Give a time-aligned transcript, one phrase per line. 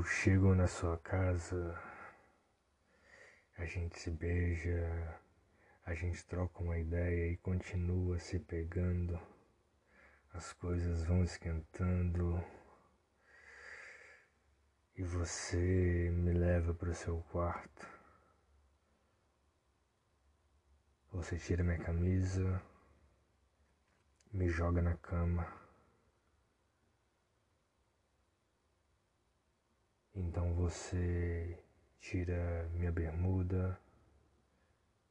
[0.00, 1.78] Eu chego na sua casa,
[3.58, 5.20] a gente se beija,
[5.84, 9.20] a gente troca uma ideia e continua se pegando.
[10.32, 12.42] As coisas vão esquentando
[14.96, 17.86] e você me leva para o seu quarto.
[21.12, 22.62] Você tira minha camisa,
[24.32, 25.59] me joga na cama.
[30.20, 31.58] Então você
[31.98, 33.80] tira minha bermuda,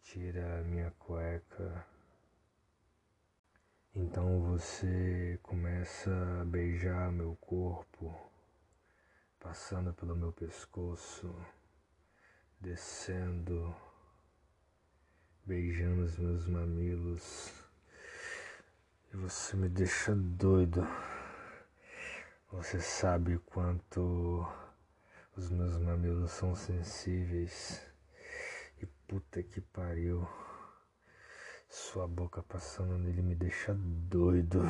[0.04, 1.84] tira minha cueca.
[3.96, 8.16] Então você começa a beijar meu corpo,
[9.40, 11.36] passando pelo meu pescoço,
[12.62, 13.76] descendo,
[15.44, 17.52] beijando os meus mamilos.
[19.12, 20.88] E você me deixa doido.
[22.52, 24.48] Você sabe quanto
[25.40, 27.82] os meus mamilos são sensíveis.
[28.82, 30.28] E puta que pariu.
[31.70, 34.62] Sua boca passando nele me deixa doido.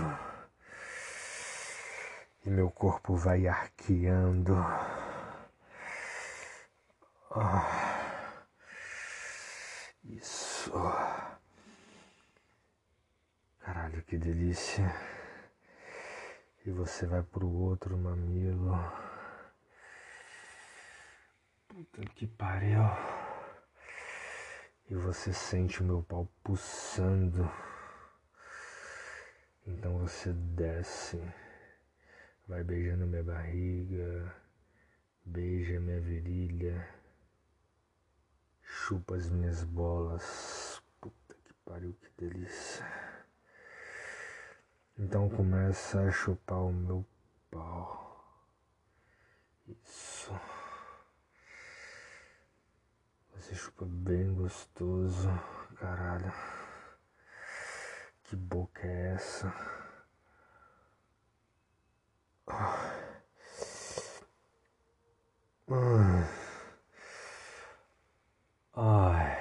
[2.46, 4.56] E meu corpo vai arqueando.
[7.32, 7.62] Oh,
[10.04, 10.72] isso.
[13.60, 14.94] Caralho, que delícia.
[16.64, 19.09] E você vai pro outro mamilo.
[21.80, 22.82] Puta que pariu.
[24.90, 27.50] E você sente o meu pau pulsando.
[29.66, 31.18] Então você desce,
[32.46, 34.36] vai beijando minha barriga,
[35.24, 36.86] beija minha virilha,
[38.62, 40.84] chupa as minhas bolas.
[41.00, 42.86] Puta que pariu, que delícia.
[44.98, 47.06] Então começa a chupar o meu
[47.50, 48.22] pau.
[49.66, 50.59] Isso.
[53.40, 55.30] Você chupa bem gostoso,
[55.80, 56.32] caralho.
[58.24, 59.54] Que boca é essa?
[68.76, 69.40] Ai.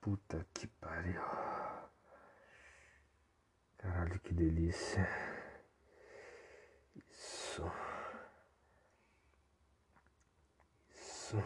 [0.00, 1.22] Puta que pariu.
[3.78, 5.08] Caralho, que delícia.
[6.96, 7.70] Isso.
[10.94, 11.36] Isso.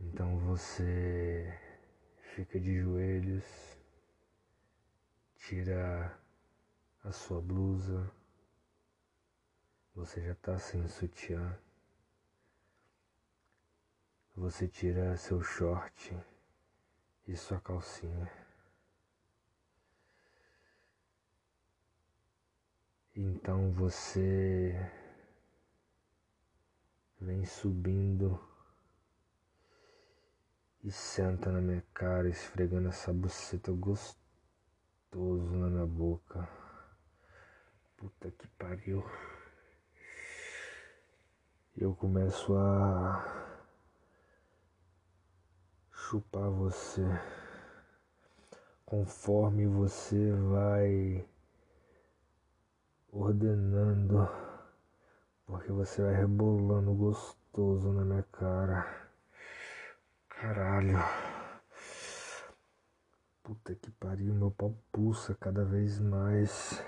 [0.00, 1.54] Então você
[2.34, 3.44] fica de joelhos,
[5.36, 6.18] tira
[7.04, 8.10] a sua blusa,
[9.94, 11.58] você já está sem sutiã,
[14.34, 16.18] você tira seu short
[17.28, 18.32] e sua calcinha.
[23.14, 24.72] Então você
[27.20, 28.55] vem subindo
[30.86, 34.16] e senta na minha cara, esfregando essa buceta gostoso
[35.10, 36.48] na minha boca.
[37.96, 39.04] Puta que pariu.
[41.76, 43.20] Eu começo a
[45.90, 47.02] chupar você
[48.84, 51.28] conforme você vai
[53.10, 54.28] ordenando,
[55.46, 59.05] porque você vai rebolando gostoso na minha cara.
[60.40, 60.98] Caralho.
[63.42, 66.84] Puta que pariu, meu pau pulsa cada vez mais.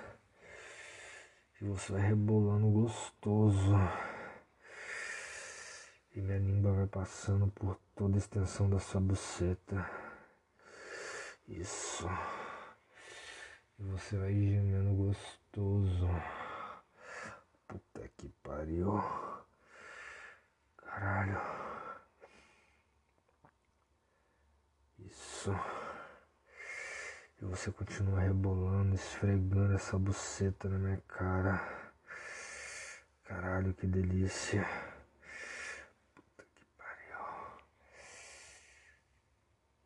[1.58, 3.74] E você vai rebolando gostoso.
[6.14, 9.90] E minha língua vai passando por toda a extensão da sua buceta.
[11.46, 12.06] Isso.
[13.78, 16.06] E você vai gemendo gostoso.
[17.66, 18.92] Puta que pariu.
[20.76, 21.57] Caralho.
[25.48, 25.78] Isso.
[27.40, 31.60] E você continua rebolando, esfregando essa buceta na minha cara.
[33.24, 34.66] Caralho, que delícia.
[36.14, 37.58] Puta que pariu.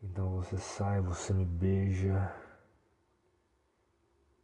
[0.02, 2.34] Então você sai, você me beija.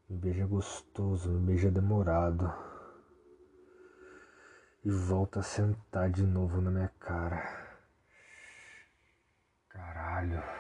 [0.09, 2.53] Me beija gostoso, me beija demorado.
[4.85, 7.69] E volta a sentar de novo na minha cara.
[9.71, 10.58] Caralho.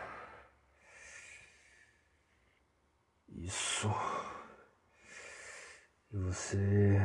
[3.40, 3.88] Isso.
[6.11, 6.99] E você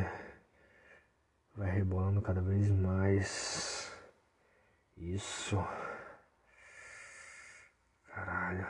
[1.55, 3.91] vai rebolando cada vez mais.
[4.97, 5.57] Isso.
[8.05, 8.65] Caralho.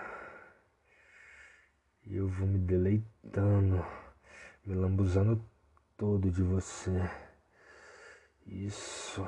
[2.06, 3.86] E eu vou me deleitando,
[4.66, 5.42] me lambuzando
[5.96, 7.10] todo de você.
[8.46, 9.26] Isso.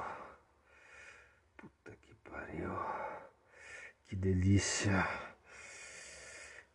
[1.55, 2.75] Puta que pariu.
[4.03, 5.07] Que delícia.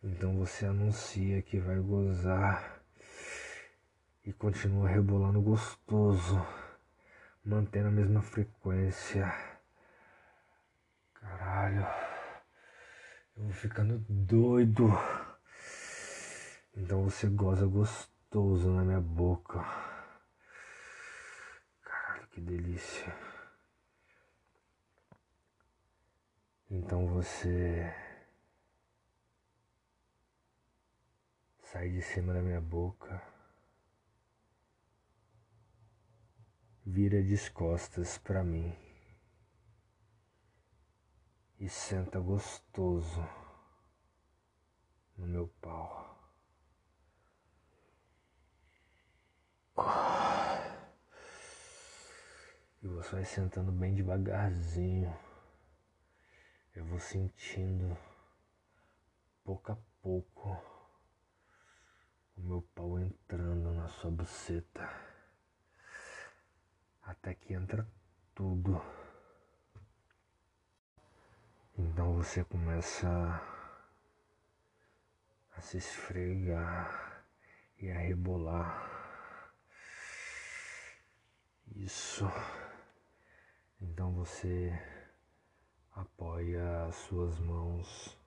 [0.03, 2.81] Então você anuncia que vai gozar
[4.25, 6.43] e continua rebolando gostoso,
[7.45, 9.31] mantendo a mesma frequência.
[11.13, 11.85] Caralho,
[13.37, 14.87] eu vou ficando doido.
[16.75, 19.63] Então você goza gostoso na minha boca.
[21.83, 23.15] Caralho, que delícia.
[26.71, 28.10] Então você
[31.71, 33.21] sai de cima da minha boca.
[36.83, 38.75] vira de costas para mim
[41.59, 43.25] e senta gostoso
[45.15, 46.19] no meu pau.
[52.83, 55.15] E você vai sentando bem devagarzinho.
[56.75, 57.95] Eu vou sentindo
[59.45, 60.70] pouco a pouco
[63.11, 64.89] entrando na sua buceta
[67.03, 67.85] até que entra
[68.33, 68.81] tudo.
[71.77, 73.09] Então você começa
[75.51, 77.25] a se esfregar
[77.77, 79.51] e a rebolar.
[81.75, 82.25] Isso.
[83.81, 84.71] Então você
[85.91, 88.17] apoia as suas mãos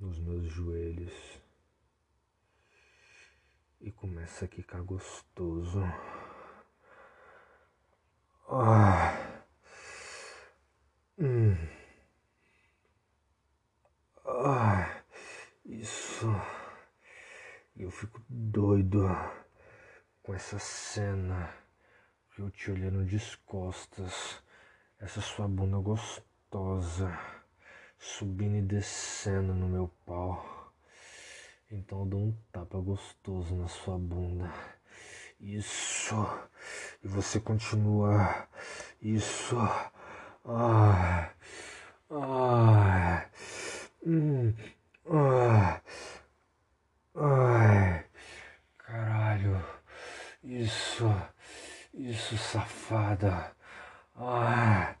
[0.00, 1.43] nos meus joelhos
[3.84, 5.82] e começa a ficar gostoso.
[8.48, 9.42] Ah.
[11.18, 11.54] Hum.
[14.24, 15.02] Ah.
[15.66, 16.26] Isso.
[17.76, 19.06] Eu fico doido
[20.22, 21.54] com essa cena.
[22.38, 24.42] Eu te olhando de costas.
[24.98, 27.18] Essa sua bunda gostosa.
[27.98, 30.63] Subindo e descendo no meu pau.
[31.70, 34.52] Então eu dou um tapa gostoso na sua bunda.
[35.40, 36.14] Isso.
[37.02, 38.46] E você continua.
[39.00, 39.56] Isso.
[40.44, 41.30] Ah.
[42.10, 43.26] Ah.
[44.06, 44.54] Hum.
[45.10, 45.80] Ah.
[47.14, 48.04] Ai.
[48.78, 49.64] Caralho.
[50.42, 51.04] Isso.
[51.94, 53.52] Isso, safada.
[54.16, 54.94] Ah.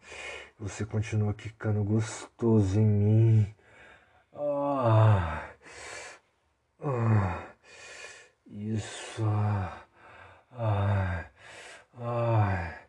[0.58, 3.54] Você continua quicando gostoso em mim.
[4.32, 5.43] Ah.
[8.46, 9.24] Isso.
[10.50, 11.30] Ai,
[11.94, 12.88] ai,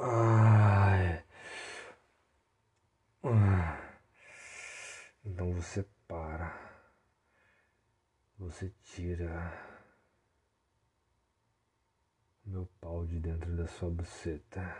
[0.00, 1.24] ai.
[5.22, 6.58] Então você para,
[8.38, 9.52] você tira
[12.46, 14.74] meu pau de dentro da sua buceta,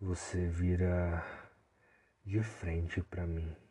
[0.00, 1.24] você vira
[2.24, 3.65] de frente para mim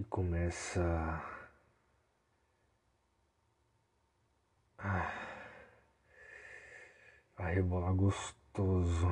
[0.00, 0.80] e começa
[7.36, 9.10] a rebolar gostoso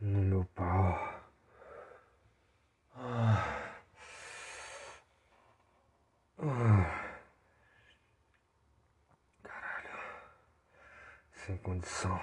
[0.00, 0.96] no meu pau.
[9.42, 9.98] Caralho,
[11.32, 12.20] sem condição.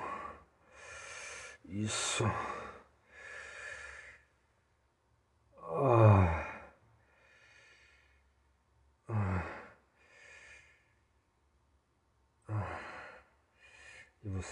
[1.65, 2.23] Isso.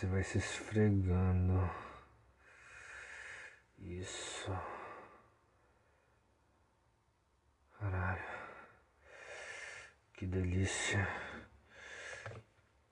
[0.03, 1.69] Você vai se esfregando.
[3.79, 4.51] Isso.
[7.79, 8.21] Caralho.
[10.13, 11.07] Que delícia.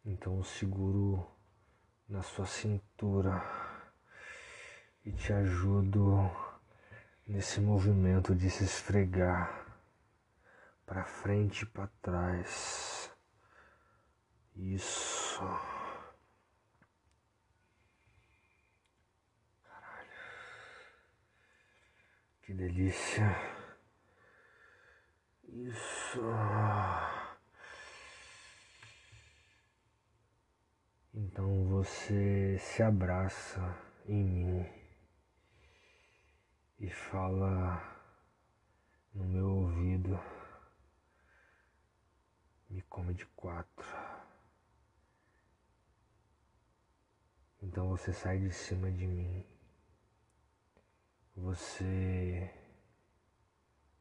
[0.05, 1.29] Então eu seguro
[2.07, 3.43] na sua cintura
[5.03, 6.31] e te ajudo
[7.27, 9.65] nesse movimento de se esfregar
[10.85, 13.11] para frente e para trás.
[14.55, 15.80] Isso.
[22.41, 23.35] Que delícia.
[25.43, 26.21] Isso.
[31.13, 33.59] Então você se abraça
[34.05, 34.65] em mim
[36.79, 37.79] e fala
[39.13, 40.19] no meu ouvido.
[42.69, 43.85] Me come de quatro.
[47.61, 49.50] Então você sai de cima de mim
[51.35, 52.53] você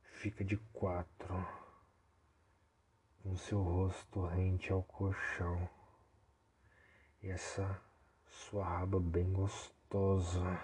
[0.02, 1.46] fica de quatro
[3.22, 5.68] com seu rosto rente ao colchão
[7.22, 7.80] e essa
[8.26, 10.60] sua raba bem gostosa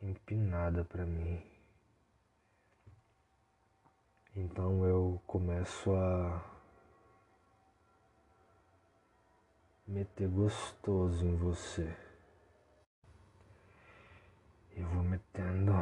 [0.00, 1.42] empinada para mim.
[4.34, 6.56] Então eu começo a
[9.86, 11.96] meter gostoso em você.
[14.72, 15.72] Eu vou metendo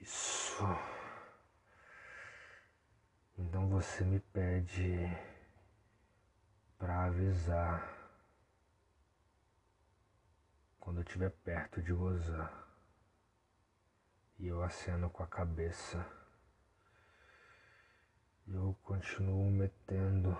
[0.00, 0.64] isso.
[3.36, 5.06] Então você me pede
[6.78, 7.94] para avisar
[10.80, 12.66] quando eu estiver perto de gozar.
[14.38, 16.06] E eu aceno com a cabeça.
[18.46, 20.34] Eu continuo metendo.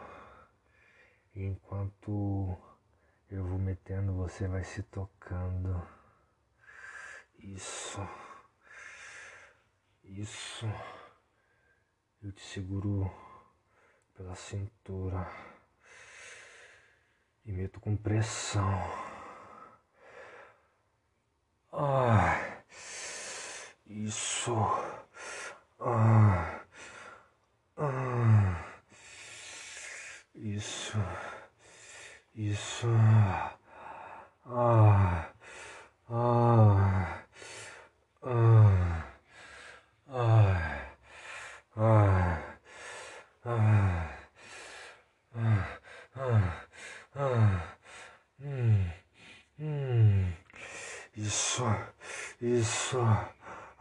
[1.35, 2.57] E enquanto
[3.31, 5.98] eu vou metendo, você vai se tocando.
[7.39, 8.01] Isso.
[10.05, 10.67] Isso.
[12.23, 13.11] Eu te seguro
[14.15, 15.31] pela cintura
[17.45, 18.83] e meto com pressão.
[21.73, 22.63] Ah.
[23.87, 24.55] Isso.
[25.81, 26.48] Ah.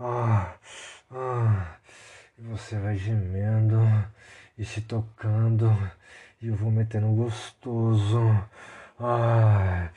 [0.10, 0.56] Ah,
[1.12, 1.78] ah.
[2.38, 3.78] E você vai gemendo
[4.58, 5.70] e se tocando.
[6.42, 8.22] E eu vou metendo gostoso.
[8.98, 9.92] Ah,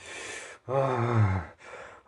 [0.67, 1.45] ah,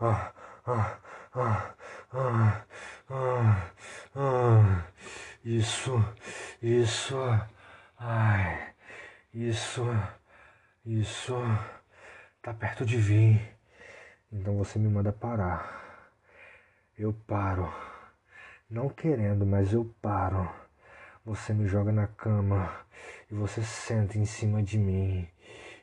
[0.01, 0.33] ah,
[0.67, 0.99] ah,
[1.35, 1.75] ah,
[2.13, 2.65] ah,
[3.09, 3.71] ah,
[4.17, 4.85] ah.
[5.45, 5.93] Isso,
[6.61, 7.17] isso.
[8.01, 8.75] Ai,
[9.33, 9.85] isso,
[10.85, 11.35] isso.
[12.43, 13.57] Tá perto de vir.
[14.33, 15.83] Então você me manda parar.
[16.99, 17.92] Eu paro.
[18.73, 20.49] Não querendo, mas eu paro.
[21.27, 22.73] Você me joga na cama
[23.31, 25.29] e você senta em cima de mim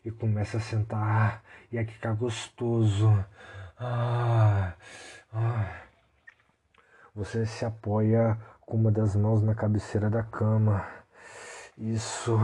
[0.03, 3.07] e começa a sentar e a ficar gostoso.
[3.77, 4.73] Ah,
[5.31, 5.81] ah.
[7.13, 10.83] Você se apoia com uma das mãos na cabeceira da cama.
[11.77, 12.39] Isso.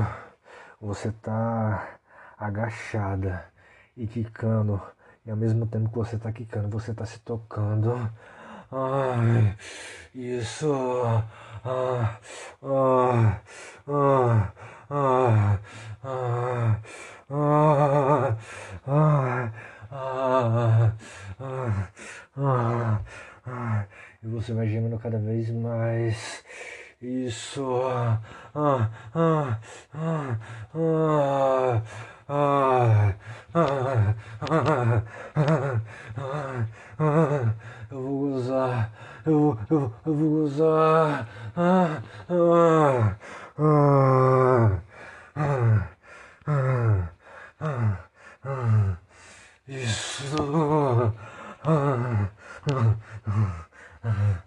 [0.79, 1.97] Você tá
[2.37, 3.43] agachada
[3.97, 4.79] e quicando.
[5.25, 7.95] E ao mesmo tempo que você tá quicando, você tá se tocando.
[8.71, 9.55] Ai,
[10.13, 10.73] isso.
[11.63, 12.19] Ah,
[12.63, 13.41] ah,
[13.87, 14.51] ah,
[14.89, 15.59] ah, ah,
[17.29, 18.37] ah,
[18.87, 19.51] ah,
[21.39, 21.89] ah,
[22.37, 23.01] ah,
[23.45, 23.85] ah,
[24.23, 26.43] e você vai gemendo cada vez mais.
[27.01, 27.81] Isso.
[27.85, 28.19] Ah,
[28.55, 28.89] ah,
[29.93, 30.37] ah,
[30.73, 31.81] ah,
[32.27, 33.04] ah,
[37.89, 38.91] eu vou gozar,
[39.25, 41.25] eu, eu, eu vou gozar.
[41.55, 43.15] Ah, ah,
[43.57, 44.81] ah,
[45.37, 45.87] ah,
[46.47, 47.09] ah,
[47.61, 47.97] ah,
[48.43, 48.97] ah,
[49.69, 50.25] isso.
[51.63, 52.01] Ah,
[52.67, 52.97] ah,
[54.03, 54.43] ah,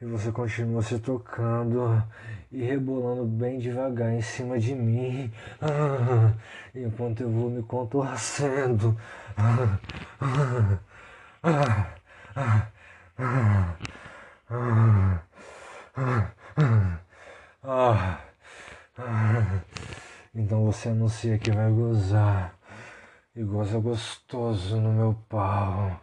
[0.00, 2.02] e você continua se tocando
[2.52, 6.32] e rebolando bem devagar em cima de mim, ah,
[6.74, 8.96] enquanto eu vou me contorcendo.
[9.36, 9.78] Ah,
[11.42, 11.86] ah,
[13.18, 13.46] ah,
[17.64, 18.18] ah.
[19.00, 19.62] Ah,
[20.34, 22.54] então você anuncia que vai gozar
[23.36, 26.00] e goza gostoso no meu pau.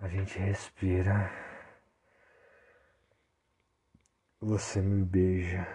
[0.00, 1.30] A gente respira.
[4.40, 5.68] Você me beija.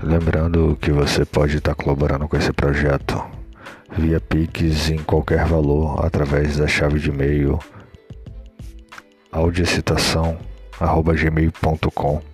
[0.00, 3.20] Lembrando que você pode estar colaborando com esse projeto
[3.90, 7.58] via Pix em qualquer valor através da chave de e-mail
[9.32, 12.31] audiocitação.gmail.com